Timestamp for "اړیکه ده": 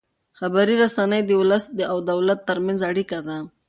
2.89-3.37